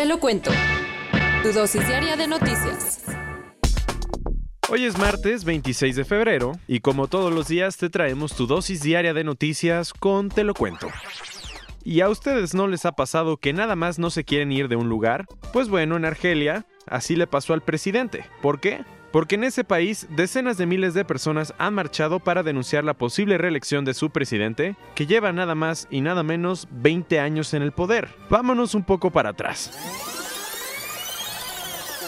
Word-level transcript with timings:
Te 0.00 0.06
lo 0.06 0.18
cuento. 0.18 0.50
Tu 1.42 1.52
dosis 1.52 1.86
diaria 1.86 2.16
de 2.16 2.26
noticias. 2.26 3.04
Hoy 4.70 4.86
es 4.86 4.96
martes 4.96 5.44
26 5.44 5.94
de 5.94 6.06
febrero 6.06 6.52
y 6.66 6.80
como 6.80 7.06
todos 7.06 7.34
los 7.34 7.48
días 7.48 7.76
te 7.76 7.90
traemos 7.90 8.34
tu 8.34 8.46
dosis 8.46 8.80
diaria 8.80 9.12
de 9.12 9.24
noticias 9.24 9.92
con 9.92 10.30
Te 10.30 10.42
lo 10.42 10.54
cuento. 10.54 10.88
¿Y 11.84 12.00
a 12.00 12.08
ustedes 12.08 12.54
no 12.54 12.66
les 12.66 12.86
ha 12.86 12.92
pasado 12.92 13.36
que 13.36 13.52
nada 13.52 13.76
más 13.76 13.98
no 13.98 14.08
se 14.08 14.24
quieren 14.24 14.52
ir 14.52 14.68
de 14.68 14.76
un 14.76 14.88
lugar? 14.88 15.26
Pues 15.52 15.68
bueno, 15.68 15.98
en 15.98 16.06
Argelia 16.06 16.64
así 16.86 17.14
le 17.14 17.26
pasó 17.26 17.52
al 17.52 17.60
presidente. 17.60 18.24
¿Por 18.40 18.58
qué? 18.58 18.86
Porque 19.12 19.34
en 19.34 19.44
ese 19.44 19.64
país 19.64 20.06
decenas 20.10 20.56
de 20.56 20.66
miles 20.66 20.94
de 20.94 21.04
personas 21.04 21.52
han 21.58 21.74
marchado 21.74 22.20
para 22.20 22.42
denunciar 22.42 22.84
la 22.84 22.94
posible 22.94 23.38
reelección 23.38 23.84
de 23.84 23.94
su 23.94 24.10
presidente, 24.10 24.76
que 24.94 25.06
lleva 25.06 25.32
nada 25.32 25.54
más 25.54 25.88
y 25.90 26.00
nada 26.00 26.22
menos 26.22 26.68
20 26.70 27.18
años 27.18 27.52
en 27.54 27.62
el 27.62 27.72
poder. 27.72 28.08
Vámonos 28.28 28.74
un 28.74 28.84
poco 28.84 29.10
para 29.10 29.30
atrás. 29.30 29.72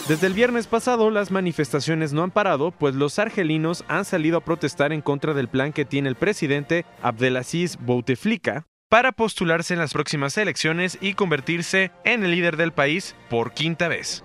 Desde 0.08 0.27
el 0.27 0.34
viernes 0.34 0.66
pasado 0.66 1.10
las 1.10 1.30
manifestaciones 1.30 2.12
no 2.12 2.24
han 2.24 2.32
parado, 2.32 2.72
pues 2.72 2.96
los 2.96 3.20
argelinos 3.20 3.84
han 3.86 4.05
salido 4.05 4.38
a 4.38 4.44
protestar 4.44 4.92
en 4.92 5.00
contra 5.00 5.32
del 5.32 5.48
plan 5.48 5.72
que 5.72 5.84
tiene 5.84 6.08
el 6.08 6.16
presidente 6.16 6.84
Abdelaziz 7.02 7.77
Bouteflika 7.78 8.66
para 8.88 9.12
postularse 9.12 9.74
en 9.74 9.80
las 9.80 9.92
próximas 9.92 10.36
elecciones 10.38 10.98
y 11.00 11.14
convertirse 11.14 11.92
en 12.05 12.24
el 12.24 12.32
líder 12.32 12.56
del 12.56 12.72
país 12.72 13.14
por 13.30 13.52
quinta 13.52 13.86
vez. 13.88 14.24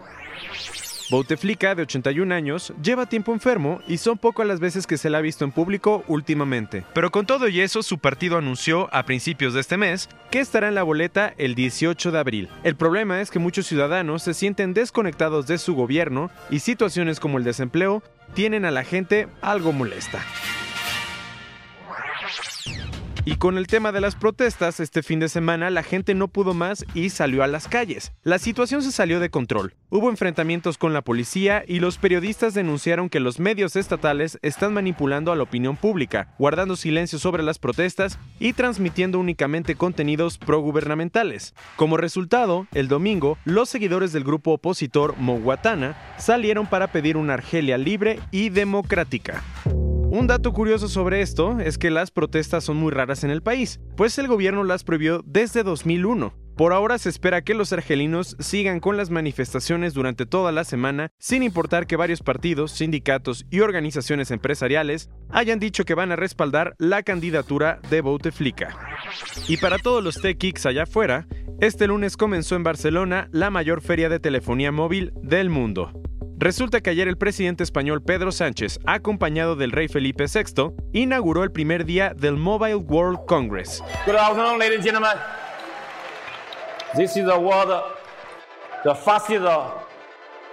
Bouteflika, 1.09 1.73
de 1.73 1.83
81 1.83 2.33
años, 2.33 2.73
lleva 2.83 3.05
tiempo 3.05 3.31
enfermo 3.31 3.81
y 3.87 3.97
son 3.97 4.17
pocas 4.17 4.45
las 4.45 4.59
veces 4.59 4.85
que 4.85 4.97
se 4.97 5.09
le 5.09 5.15
ha 5.15 5.21
visto 5.21 5.45
en 5.45 5.53
público 5.53 6.03
últimamente. 6.07 6.83
Pero 6.93 7.11
con 7.11 7.25
todo 7.25 7.47
y 7.47 7.61
eso, 7.61 7.81
su 7.81 7.99
partido 7.99 8.37
anunció 8.37 8.93
a 8.93 9.03
principios 9.03 9.53
de 9.53 9.61
este 9.61 9.77
mes 9.77 10.09
que 10.31 10.41
estará 10.41 10.67
en 10.67 10.75
la 10.75 10.83
boleta 10.83 11.33
el 11.37 11.55
18 11.55 12.11
de 12.11 12.19
abril. 12.19 12.49
El 12.63 12.75
problema 12.75 13.21
es 13.21 13.31
que 13.31 13.39
muchos 13.39 13.67
ciudadanos 13.67 14.23
se 14.23 14.33
sienten 14.33 14.73
desconectados 14.73 15.47
de 15.47 15.57
su 15.57 15.75
gobierno 15.75 16.29
y 16.49 16.59
situaciones 16.59 17.21
como 17.21 17.37
el 17.37 17.45
desempleo 17.45 18.03
tienen 18.33 18.65
a 18.65 18.71
la 18.71 18.83
gente 18.83 19.29
algo 19.41 19.71
molesta. 19.71 20.21
Y 23.27 23.35
con 23.35 23.57
el 23.57 23.67
tema 23.67 23.91
de 23.91 23.99
las 23.99 24.15
protestas, 24.15 24.79
este 24.79 25.03
fin 25.03 25.19
de 25.19 25.27
semana 25.27 25.69
la 25.69 25.83
gente 25.83 26.15
no 26.15 26.29
pudo 26.29 26.53
más 26.53 26.85
y 26.93 27.09
salió 27.09 27.43
a 27.43 27.47
las 27.47 27.67
calles. 27.67 28.13
La 28.23 28.39
situación 28.39 28.81
se 28.81 28.93
salió 28.93 29.19
de 29.19 29.29
control. 29.29 29.75
Hubo 29.89 30.09
enfrentamientos 30.09 30.77
con 30.77 30.93
la 30.93 31.01
policía 31.01 31.61
y 31.67 31.81
los 31.81 31.97
periodistas 31.97 32.53
denunciaron 32.53 33.09
que 33.09 33.19
los 33.19 33.41
medios 33.41 33.75
estatales 33.75 34.39
están 34.43 34.73
manipulando 34.73 35.33
a 35.33 35.35
la 35.35 35.43
opinión 35.43 35.75
pública, 35.75 36.33
guardando 36.39 36.77
silencio 36.77 37.19
sobre 37.19 37.43
las 37.43 37.59
protestas 37.59 38.17
y 38.39 38.53
transmitiendo 38.53 39.19
únicamente 39.19 39.75
contenidos 39.75 40.37
progubernamentales. 40.37 41.53
Como 41.75 41.97
resultado, 41.97 42.65
el 42.73 42.87
domingo, 42.87 43.37
los 43.43 43.67
seguidores 43.67 44.13
del 44.13 44.23
grupo 44.23 44.53
opositor 44.53 45.17
Moguatana 45.17 45.97
salieron 46.17 46.65
para 46.65 46.93
pedir 46.93 47.17
una 47.17 47.33
Argelia 47.33 47.77
libre 47.77 48.21
y 48.31 48.47
democrática. 48.47 49.43
Un 50.17 50.25
dato 50.25 50.51
curioso 50.51 50.87
sobre 50.87 51.21
esto 51.21 51.59
es 51.59 51.77
que 51.77 51.91
las 51.91 52.09
protestas 52.09 52.63
son 52.63 52.77
muy 52.77 52.91
raras 52.91 53.23
en 53.23 53.29
el 53.29 53.43
país, 53.43 53.79
pues 53.95 54.17
el 54.17 54.27
gobierno 54.27 54.63
las 54.63 54.83
prohibió 54.83 55.21
desde 55.23 55.61
2001. 55.61 56.33
Por 56.55 56.73
ahora 56.73 56.97
se 56.97 57.09
espera 57.09 57.43
que 57.43 57.53
los 57.53 57.71
argelinos 57.71 58.35
sigan 58.39 58.79
con 58.79 58.97
las 58.97 59.11
manifestaciones 59.11 59.93
durante 59.93 60.25
toda 60.25 60.51
la 60.51 60.63
semana, 60.63 61.11
sin 61.19 61.43
importar 61.43 61.85
que 61.85 61.97
varios 61.97 62.23
partidos, 62.23 62.71
sindicatos 62.71 63.45
y 63.51 63.59
organizaciones 63.59 64.31
empresariales 64.31 65.11
hayan 65.29 65.59
dicho 65.59 65.85
que 65.85 65.93
van 65.93 66.11
a 66.11 66.15
respaldar 66.15 66.73
la 66.79 67.03
candidatura 67.03 67.79
de 67.91 68.01
Bouteflika. 68.01 68.75
Y 69.47 69.57
para 69.57 69.77
todos 69.77 70.03
los 70.03 70.19
tech 70.19 70.65
allá 70.65 70.81
afuera, 70.81 71.27
este 71.61 71.85
lunes 71.85 72.17
comenzó 72.17 72.55
en 72.55 72.63
Barcelona 72.63 73.29
la 73.31 73.51
mayor 73.51 73.81
feria 73.81 74.09
de 74.09 74.19
telefonía 74.19 74.71
móvil 74.71 75.13
del 75.21 75.51
mundo. 75.51 75.91
Resulta 76.39 76.81
que 76.81 76.91
ayer 76.91 77.07
el 77.07 77.17
presidente 77.17 77.63
español 77.63 78.03
Pedro 78.03 78.31
Sánchez, 78.31 78.79
acompañado 78.85 79.55
del 79.55 79.71
rey 79.71 79.87
Felipe 79.87 80.25
VI, 80.31 80.71
inauguró 80.93 81.43
el 81.43 81.51
primer 81.51 81.83
día 81.83 82.13
del 82.15 82.37
Mobile 82.37 82.75
World 82.75 83.25
Congress. 83.27 83.83
Good 84.05 84.15
afternoon, 84.15 84.59
ladies 84.59 84.77
and 84.77 84.83
gentlemen. 84.83 85.17
This 86.95 87.17
is 87.17 87.25
the 87.25 87.39
world, 87.39 87.81
the 88.83 88.93
fastest 88.93 89.43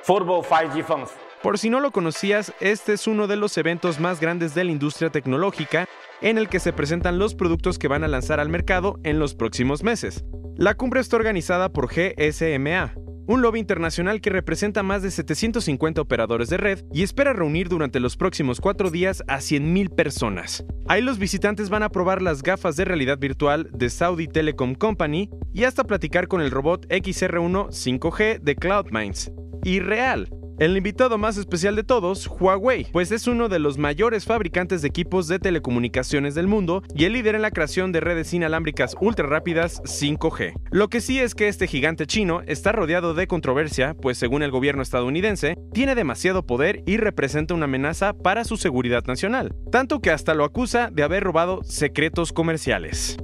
football 0.05 0.43
5G 0.43 0.83
phones. 0.85 1.11
Por 1.43 1.59
si 1.59 1.69
no 1.69 1.81
lo 1.81 1.91
conocías, 1.91 2.55
este 2.61 2.95
es 2.95 3.07
uno 3.07 3.27
de 3.27 3.37
los 3.37 3.59
eventos 3.59 4.01
más 4.01 4.21
grandes 4.21 4.55
de 4.55 4.65
la 4.65 4.71
industria 4.71 5.11
tecnológica 5.11 5.87
en 6.23 6.39
el 6.39 6.49
que 6.49 6.61
se 6.61 6.73
presentan 6.73 7.19
los 7.19 7.35
productos 7.35 7.79
que 7.79 7.89
van 7.89 8.05
a 8.05 8.09
lanzar 8.09 8.41
al 8.41 8.49
mercado 8.49 8.99
en 9.03 9.19
los 9.19 9.35
próximos 9.35 9.83
meses. 9.83 10.25
La 10.57 10.77
cumbre 10.77 11.01
está 11.01 11.17
organizada 11.17 11.69
por 11.69 11.89
GSMA, 11.89 12.95
un 13.27 13.43
lobby 13.43 13.61
internacional 13.61 14.21
que 14.21 14.31
representa 14.31 14.83
más 14.83 15.03
de 15.03 15.11
750 15.11 16.01
operadores 16.01 16.49
de 16.49 16.57
red 16.57 16.85
y 16.93 17.03
espera 17.03 17.33
reunir 17.33 17.69
durante 17.69 18.01
los 18.01 18.17
próximos 18.17 18.61
cuatro 18.61 18.91
días 18.91 19.23
a 19.29 19.39
100.000 19.39 19.95
personas. 19.95 20.65
Ahí 20.87 21.03
los 21.03 21.19
visitantes 21.19 21.71
van 21.71 21.83
a 21.83 21.89
probar 21.89 22.21
las 22.23 22.43
gafas 22.43 22.77
de 22.77 22.85
realidad 22.85 23.19
virtual 23.19 23.71
de 23.73 23.91
Saudi 23.91 24.29
Telecom 24.29 24.75
Company 24.75 25.31
y 25.53 25.65
hasta 25.65 25.85
platicar 25.85 26.29
con 26.29 26.41
el 26.41 26.51
robot 26.51 26.87
XR1 26.89 27.69
5G 27.69 28.41
de 28.41 28.57
CloudMinds. 28.57 29.33
Y 29.65 29.81
real, 29.81 30.29
el 30.59 30.77
invitado 30.77 31.19
más 31.19 31.37
especial 31.37 31.75
de 31.77 31.85
todos, 31.85 32.29
Huawei, 32.29 32.87
pues 32.93 33.11
es 33.11 33.27
uno 33.27 33.49
de 33.49 33.59
los 33.59 33.79
mayores 33.79 34.25
fabricantes 34.25 34.83
de 34.83 34.89
equipos 34.89 35.27
de 35.27 35.39
telecomunicaciones 35.39 36.35
del 36.35 36.47
mundo 36.47 36.83
y 36.95 37.05
el 37.05 37.15
líder 37.15 37.35
en 37.35 37.43
la 37.43 37.51
creación 37.51 37.93
de 37.93 38.01
redes 38.01 38.33
inalámbricas 38.33 38.97
ultra 39.01 39.27
rápidas 39.27 39.83
5G. 39.83 40.55
Lo 40.71 40.89
que 40.89 41.01
sí 41.01 41.19
es 41.19 41.35
que 41.35 41.49
este 41.49 41.67
gigante 41.67 42.07
chino 42.07 42.43
está 42.47 42.73
rodeado 42.73 43.15
de 43.15 43.27
controversia, 43.27 43.95
pues 43.95 44.19
según 44.19 44.43
el 44.43 44.51
gobierno 44.51 44.83
estadounidense, 44.83 45.57
tiene 45.73 45.95
demasiado 45.95 46.47
poder 46.47 46.83
y 46.87 46.99
representa 46.99 47.55
una 47.55 47.65
amenaza 47.65 48.13
para 48.13 48.45
su 48.45 48.57
seguridad 48.57 49.05
nacional, 49.07 49.55
tanto 49.73 50.01
que 50.01 50.11
hasta 50.11 50.35
lo 50.35 50.45
acusa 50.45 50.91
de 50.93 51.03
haber 51.03 51.25
robado 51.25 51.63
secretos 51.65 52.33
comerciales 52.33 53.17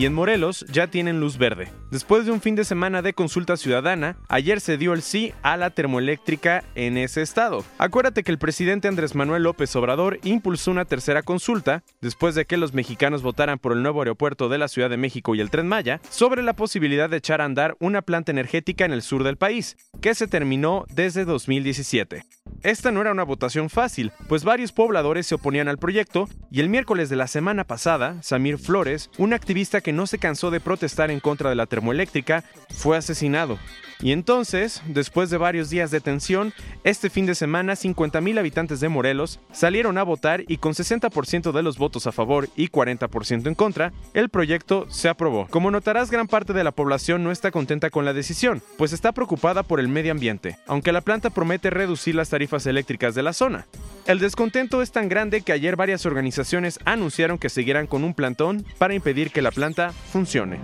y 0.00 0.06
en 0.06 0.14
Morelos 0.14 0.64
ya 0.72 0.86
tienen 0.86 1.20
luz 1.20 1.36
verde. 1.36 1.68
Después 1.90 2.24
de 2.24 2.32
un 2.32 2.40
fin 2.40 2.54
de 2.54 2.64
semana 2.64 3.02
de 3.02 3.12
consulta 3.12 3.58
ciudadana, 3.58 4.16
ayer 4.28 4.62
se 4.62 4.78
dio 4.78 4.94
el 4.94 5.02
sí 5.02 5.34
a 5.42 5.58
la 5.58 5.68
termoeléctrica 5.68 6.64
en 6.74 6.96
ese 6.96 7.20
estado. 7.20 7.66
Acuérdate 7.76 8.22
que 8.22 8.32
el 8.32 8.38
presidente 8.38 8.88
Andrés 8.88 9.14
Manuel 9.14 9.42
López 9.42 9.76
Obrador 9.76 10.18
impulsó 10.22 10.70
una 10.70 10.86
tercera 10.86 11.22
consulta, 11.22 11.82
después 12.00 12.34
de 12.34 12.46
que 12.46 12.56
los 12.56 12.72
mexicanos 12.72 13.20
votaran 13.20 13.58
por 13.58 13.72
el 13.72 13.82
nuevo 13.82 14.00
aeropuerto 14.00 14.48
de 14.48 14.56
la 14.56 14.68
Ciudad 14.68 14.88
de 14.88 14.96
México 14.96 15.34
y 15.34 15.42
el 15.42 15.50
Tren 15.50 15.68
Maya, 15.68 16.00
sobre 16.08 16.42
la 16.42 16.54
posibilidad 16.54 17.10
de 17.10 17.18
echar 17.18 17.42
a 17.42 17.44
andar 17.44 17.76
una 17.78 18.00
planta 18.00 18.32
energética 18.32 18.86
en 18.86 18.94
el 18.94 19.02
sur 19.02 19.22
del 19.22 19.36
país, 19.36 19.76
que 20.00 20.14
se 20.14 20.26
terminó 20.26 20.86
desde 20.94 21.26
2017. 21.26 22.24
Esta 22.62 22.92
no 22.92 23.00
era 23.00 23.12
una 23.12 23.22
votación 23.22 23.70
fácil, 23.70 24.12
pues 24.28 24.44
varios 24.44 24.72
pobladores 24.72 25.26
se 25.26 25.34
oponían 25.34 25.68
al 25.68 25.78
proyecto 25.78 26.28
y 26.50 26.60
el 26.60 26.68
miércoles 26.68 27.08
de 27.08 27.16
la 27.16 27.26
semana 27.26 27.64
pasada, 27.64 28.22
Samir 28.22 28.58
Flores, 28.58 29.08
un 29.16 29.32
activista 29.32 29.80
que 29.80 29.94
no 29.94 30.06
se 30.06 30.18
cansó 30.18 30.50
de 30.50 30.60
protestar 30.60 31.10
en 31.10 31.20
contra 31.20 31.48
de 31.48 31.56
la 31.56 31.64
termoeléctrica, 31.64 32.44
fue 32.68 32.98
asesinado. 32.98 33.58
Y 34.02 34.12
entonces, 34.12 34.82
después 34.86 35.28
de 35.28 35.36
varios 35.36 35.68
días 35.68 35.90
de 35.90 36.00
tensión, 36.00 36.54
este 36.84 37.10
fin 37.10 37.26
de 37.26 37.34
semana 37.34 37.74
50.000 37.74 38.38
habitantes 38.38 38.80
de 38.80 38.88
Morelos 38.88 39.40
salieron 39.52 39.98
a 39.98 40.02
votar 40.02 40.44
y 40.48 40.56
con 40.56 40.72
60% 40.72 41.52
de 41.52 41.62
los 41.62 41.76
votos 41.76 42.06
a 42.06 42.12
favor 42.12 42.48
y 42.56 42.68
40% 42.68 43.46
en 43.46 43.54
contra, 43.54 43.92
el 44.14 44.30
proyecto 44.30 44.86
se 44.88 45.08
aprobó. 45.08 45.46
Como 45.48 45.70
notarás, 45.70 46.10
gran 46.10 46.28
parte 46.28 46.54
de 46.54 46.64
la 46.64 46.72
población 46.72 47.22
no 47.22 47.30
está 47.30 47.50
contenta 47.50 47.90
con 47.90 48.06
la 48.06 48.14
decisión, 48.14 48.62
pues 48.78 48.92
está 48.94 49.12
preocupada 49.12 49.62
por 49.62 49.80
el 49.80 49.88
medio 49.88 50.12
ambiente, 50.12 50.56
aunque 50.66 50.92
la 50.92 51.02
planta 51.02 51.28
promete 51.28 51.68
reducir 51.68 52.14
las 52.14 52.30
eléctricas 52.66 53.14
de 53.14 53.22
la 53.22 53.32
zona. 53.32 53.66
El 54.06 54.18
descontento 54.18 54.82
es 54.82 54.92
tan 54.92 55.08
grande 55.08 55.42
que 55.42 55.52
ayer 55.52 55.76
varias 55.76 56.06
organizaciones 56.06 56.78
anunciaron 56.84 57.38
que 57.38 57.48
seguirán 57.48 57.86
con 57.86 58.04
un 58.04 58.14
plantón 58.14 58.64
para 58.78 58.94
impedir 58.94 59.30
que 59.30 59.42
la 59.42 59.50
planta 59.50 59.92
funcione. 59.92 60.58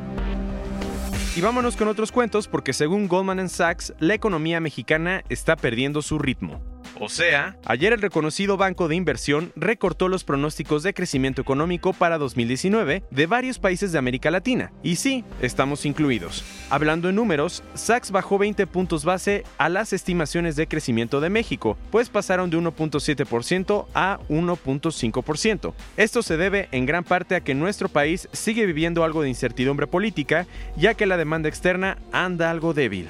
Y 1.36 1.42
vámonos 1.42 1.76
con 1.76 1.88
otros 1.88 2.12
cuentos 2.12 2.48
porque 2.48 2.72
según 2.72 3.08
Goldman 3.08 3.48
Sachs, 3.48 3.92
la 4.00 4.14
economía 4.14 4.58
mexicana 4.58 5.22
está 5.28 5.54
perdiendo 5.54 6.00
su 6.00 6.18
ritmo. 6.18 6.62
O 6.98 7.08
sea, 7.08 7.56
ayer 7.66 7.92
el 7.92 8.00
reconocido 8.00 8.56
banco 8.56 8.88
de 8.88 8.96
inversión 8.96 9.52
recortó 9.54 10.08
los 10.08 10.24
pronósticos 10.24 10.82
de 10.82 10.94
crecimiento 10.94 11.42
económico 11.42 11.92
para 11.92 12.18
2019 12.18 13.02
de 13.10 13.26
varios 13.26 13.58
países 13.58 13.92
de 13.92 13.98
América 13.98 14.30
Latina. 14.30 14.72
Y 14.82 14.96
sí, 14.96 15.24
estamos 15.42 15.84
incluidos. 15.84 16.44
Hablando 16.70 17.08
en 17.08 17.16
números, 17.16 17.62
Sachs 17.74 18.10
bajó 18.10 18.38
20 18.38 18.66
puntos 18.66 19.04
base 19.04 19.44
a 19.58 19.68
las 19.68 19.92
estimaciones 19.92 20.56
de 20.56 20.66
crecimiento 20.66 21.20
de 21.20 21.30
México, 21.30 21.76
pues 21.90 22.08
pasaron 22.08 22.50
de 22.50 22.58
1.7% 22.58 23.86
a 23.94 24.18
1.5%. 24.28 25.74
Esto 25.96 26.22
se 26.22 26.36
debe 26.36 26.68
en 26.72 26.86
gran 26.86 27.04
parte 27.04 27.36
a 27.36 27.40
que 27.40 27.54
nuestro 27.54 27.88
país 27.88 28.28
sigue 28.32 28.66
viviendo 28.66 29.04
algo 29.04 29.22
de 29.22 29.28
incertidumbre 29.28 29.86
política, 29.86 30.46
ya 30.76 30.94
que 30.94 31.06
la 31.06 31.16
demanda 31.16 31.48
externa 31.48 31.98
anda 32.12 32.50
algo 32.50 32.74
débil. 32.74 33.08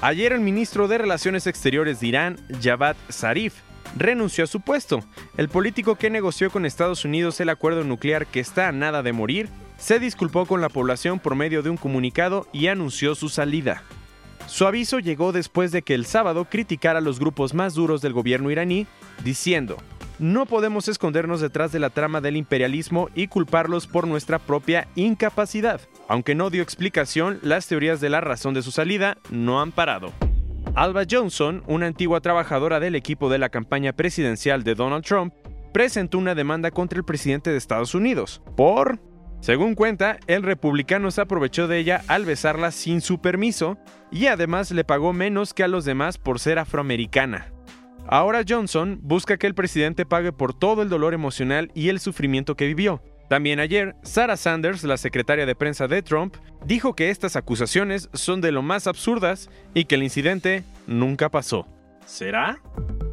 Ayer 0.00 0.32
el 0.32 0.40
ministro 0.40 0.86
de 0.88 0.98
Relaciones 0.98 1.46
Exteriores 1.46 2.00
de 2.00 2.08
Irán, 2.08 2.36
Javad 2.62 2.96
Zarif, 3.10 3.54
renunció 3.96 4.44
a 4.44 4.46
su 4.46 4.60
puesto. 4.60 5.02
El 5.36 5.48
político 5.48 5.96
que 5.96 6.10
negoció 6.10 6.50
con 6.50 6.66
Estados 6.66 7.04
Unidos 7.04 7.40
el 7.40 7.48
acuerdo 7.48 7.84
nuclear 7.84 8.26
que 8.26 8.40
está 8.40 8.68
a 8.68 8.72
nada 8.72 9.02
de 9.02 9.12
morir, 9.12 9.48
se 9.78 9.98
disculpó 9.98 10.46
con 10.46 10.60
la 10.60 10.68
población 10.68 11.18
por 11.18 11.34
medio 11.34 11.62
de 11.62 11.70
un 11.70 11.76
comunicado 11.76 12.46
y 12.52 12.66
anunció 12.66 13.14
su 13.14 13.28
salida. 13.28 13.82
Su 14.46 14.66
aviso 14.66 14.98
llegó 14.98 15.32
después 15.32 15.72
de 15.72 15.82
que 15.82 15.94
el 15.94 16.04
sábado 16.04 16.46
criticara 16.50 16.98
a 16.98 17.02
los 17.02 17.18
grupos 17.18 17.54
más 17.54 17.74
duros 17.74 18.02
del 18.02 18.12
gobierno 18.12 18.50
iraní, 18.50 18.86
diciendo, 19.24 19.78
no 20.18 20.46
podemos 20.46 20.88
escondernos 20.88 21.40
detrás 21.40 21.72
de 21.72 21.78
la 21.78 21.90
trama 21.90 22.20
del 22.20 22.36
imperialismo 22.36 23.08
y 23.14 23.26
culparlos 23.26 23.86
por 23.86 24.06
nuestra 24.06 24.38
propia 24.38 24.88
incapacidad. 24.94 25.80
Aunque 26.08 26.34
no 26.34 26.50
dio 26.50 26.62
explicación, 26.62 27.38
las 27.42 27.66
teorías 27.66 28.00
de 28.00 28.10
la 28.10 28.20
razón 28.20 28.54
de 28.54 28.62
su 28.62 28.70
salida 28.70 29.18
no 29.30 29.60
han 29.60 29.72
parado. 29.72 30.12
Alba 30.74 31.04
Johnson, 31.08 31.62
una 31.66 31.86
antigua 31.86 32.20
trabajadora 32.20 32.80
del 32.80 32.94
equipo 32.94 33.30
de 33.30 33.38
la 33.38 33.48
campaña 33.48 33.92
presidencial 33.92 34.64
de 34.64 34.74
Donald 34.74 35.04
Trump, 35.04 35.32
presentó 35.72 36.18
una 36.18 36.34
demanda 36.34 36.70
contra 36.70 36.98
el 36.98 37.04
presidente 37.04 37.50
de 37.50 37.58
Estados 37.58 37.94
Unidos 37.94 38.42
por... 38.56 39.00
Según 39.40 39.74
cuenta, 39.74 40.18
el 40.26 40.42
republicano 40.42 41.10
se 41.10 41.20
aprovechó 41.20 41.68
de 41.68 41.78
ella 41.78 42.02
al 42.08 42.24
besarla 42.24 42.70
sin 42.70 43.02
su 43.02 43.20
permiso 43.20 43.76
y 44.10 44.28
además 44.28 44.70
le 44.70 44.84
pagó 44.84 45.12
menos 45.12 45.52
que 45.52 45.62
a 45.62 45.68
los 45.68 45.84
demás 45.84 46.16
por 46.16 46.40
ser 46.40 46.58
afroamericana. 46.58 47.53
Ahora 48.06 48.42
Johnson 48.46 48.98
busca 49.02 49.38
que 49.38 49.46
el 49.46 49.54
presidente 49.54 50.04
pague 50.04 50.32
por 50.32 50.52
todo 50.52 50.82
el 50.82 50.88
dolor 50.88 51.14
emocional 51.14 51.70
y 51.74 51.88
el 51.88 52.00
sufrimiento 52.00 52.54
que 52.54 52.66
vivió. 52.66 53.02
También 53.28 53.58
ayer, 53.58 53.94
Sarah 54.02 54.36
Sanders, 54.36 54.84
la 54.84 54.98
secretaria 54.98 55.46
de 55.46 55.54
prensa 55.54 55.88
de 55.88 56.02
Trump, 56.02 56.36
dijo 56.66 56.94
que 56.94 57.10
estas 57.10 57.36
acusaciones 57.36 58.10
son 58.12 58.40
de 58.40 58.52
lo 58.52 58.62
más 58.62 58.86
absurdas 58.86 59.48
y 59.72 59.86
que 59.86 59.94
el 59.94 60.02
incidente 60.02 60.62
nunca 60.86 61.30
pasó. 61.30 61.66
¿Será? 62.04 62.60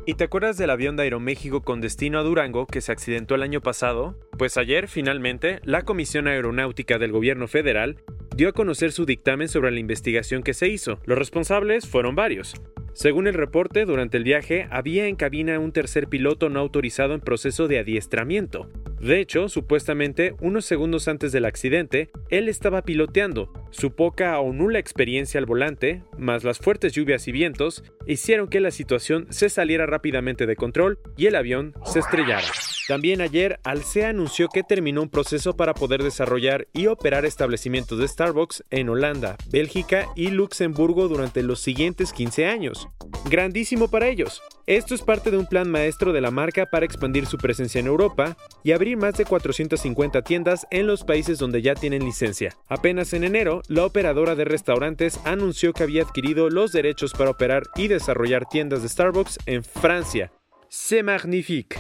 ¿Y 0.06 0.16
te 0.16 0.26
acuerdas 0.26 0.58
del 0.58 0.70
avión 0.70 0.98
de 0.98 1.04
Aeroméxico 1.04 1.62
con 1.62 1.80
destino 1.80 2.20
a 2.20 2.24
Durango 2.24 2.66
que 2.66 2.82
se 2.82 2.92
accidentó 2.92 3.36
el 3.36 3.44
año 3.44 3.62
pasado? 3.62 4.20
Pues 4.38 4.58
ayer, 4.58 4.90
finalmente, 4.90 5.62
la 5.64 5.84
Comisión 5.84 6.28
Aeronáutica 6.28 6.98
del 6.98 7.14
Gobierno 7.14 7.48
Federal 7.48 7.98
dio 8.36 8.50
a 8.50 8.54
conocer 8.54 8.92
su 8.92 9.06
dictamen 9.06 9.48
sobre 9.48 9.72
la 9.72 9.80
investigación 9.80 10.44
que 10.44 10.54
se 10.54 10.68
hizo. 10.68 11.00
Los 11.06 11.18
responsables 11.18 11.88
fueron 11.88 12.16
varios. 12.16 12.56
Según 12.94 13.28
el 13.28 13.34
reporte, 13.34 13.86
durante 13.86 14.18
el 14.18 14.24
viaje 14.24 14.68
había 14.70 15.08
en 15.08 15.16
cabina 15.16 15.60
un 15.60 15.72
tercer 15.72 16.08
piloto 16.08 16.50
no 16.50 16.60
autorizado 16.60 17.14
en 17.14 17.22
proceso 17.22 17.68
de 17.68 17.80
adiestramiento. 17.80 18.70
De 19.00 19.20
hecho, 19.20 19.50
supuestamente, 19.50 20.36
unos 20.42 20.66
segundos 20.66 21.08
antes 21.08 21.32
del 21.32 21.46
accidente, 21.46 22.12
él 22.30 22.50
estaba 22.50 22.84
piloteando. 22.84 23.52
Su 23.72 23.96
poca 23.96 24.40
o 24.40 24.54
nula 24.54 24.78
experiencia 24.78 25.40
al 25.40 25.46
volante, 25.46 26.04
más 26.18 26.44
las 26.44 26.60
fuertes 26.60 26.94
lluvias 26.94 27.28
y 27.28 27.32
vientos, 27.32 27.84
hicieron 28.06 28.48
que 28.48 28.60
la 28.60 28.72
situación 28.72 29.26
se 29.30 29.50
saliera 29.50 29.86
rápidamente 29.88 30.46
de 30.46 30.56
control 30.56 31.00
y 31.18 31.26
el 31.26 31.36
avión 31.36 31.74
se 31.86 32.00
estrellara. 32.00 32.46
También 32.88 33.22
ayer, 33.22 33.60
Alsea 33.64 34.10
anunció 34.10 34.50
que 34.50 34.64
terminó 34.64 35.02
un 35.04 35.10
proceso 35.10 35.56
para 35.56 35.74
poder 35.74 36.04
desarrollar 36.04 36.68
y 36.74 36.88
operar 36.88 37.26
establecimientos 37.26 38.00
de 38.00 38.08
Starbucks 38.08 38.64
en 38.70 38.90
Holanda, 38.90 39.38
Bélgica 39.50 40.08
y 40.16 40.28
Luxemburgo 40.28 41.08
durante 41.08 41.44
los 41.44 41.60
siguientes 41.60 42.12
15 42.12 42.48
años. 42.48 42.88
Grandísimo 43.30 43.90
para 43.90 44.08
ellos. 44.08 44.42
Esto 44.68 44.96
es 44.96 45.02
parte 45.02 45.32
de 45.32 45.38
un 45.38 45.46
plan 45.46 45.70
maestro 45.70 46.14
de 46.14 46.22
la 46.22 46.32
marca 46.32 46.66
para 46.66 46.86
expandir 46.86 47.26
su 47.26 47.38
presencia 47.38 47.80
en 47.80 47.88
Europa 47.88 48.38
y 48.64 48.72
abrir 48.72 48.98
más 48.98 49.16
de 49.16 49.26
450 49.26 50.22
tiendas 50.24 50.66
en 50.72 50.88
los 50.88 51.04
países 51.04 51.38
donde 51.38 51.62
ya 51.62 51.76
tienen 51.76 52.04
licencia. 52.04 52.56
Apenas 52.68 53.14
en 53.14 53.24
enero, 53.24 53.62
la 53.68 53.86
operadora 53.86 54.36
de 54.36 54.46
restaurantes 54.46 55.20
anunció 55.26 55.74
que 55.74 55.84
había 55.84 56.04
adquirido 56.04 56.50
los 56.50 56.72
derechos 56.72 57.14
para 57.14 57.32
operar 57.32 57.64
y 57.76 57.88
desarrollar 57.88 58.48
tiendas 58.50 58.82
de 58.82 58.90
Starbucks 58.90 59.40
en 59.46 59.64
Francia. 59.64 60.32
C'est 60.70 61.04
magnifique. 61.04 61.78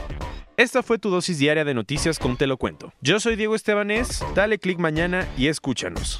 Esta 0.62 0.84
fue 0.84 1.00
tu 1.00 1.10
dosis 1.10 1.40
diaria 1.40 1.66
de 1.66 1.74
noticias 1.74 2.19
con 2.19 2.38
Te 2.38 2.46
lo 2.46 2.58
cuento. 2.58 2.94
Yo 3.02 3.19
soy 3.19 3.36
Diego 3.36 3.56
Estebanés, 3.56 4.24
dale 4.36 4.60
click 4.60 4.78
mañana 4.78 5.28
y 5.36 5.48
escúchanos. 5.48 6.19